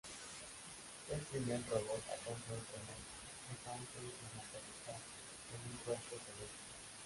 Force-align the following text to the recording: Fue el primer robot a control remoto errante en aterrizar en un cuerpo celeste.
Fue 1.05 1.13
el 1.15 1.21
primer 1.25 1.61
robot 1.69 2.03
a 2.07 2.25
control 2.25 2.41
remoto 2.49 3.53
errante 3.53 3.99
en 3.99 4.39
aterrizar 4.41 4.95
en 4.97 5.71
un 5.71 5.77
cuerpo 5.85 6.09
celeste. 6.09 6.59